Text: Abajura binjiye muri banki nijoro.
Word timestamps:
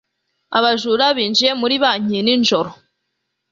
Abajura 0.57 1.05
binjiye 1.17 1.51
muri 1.61 1.75
banki 1.83 2.17
nijoro. 2.25 2.71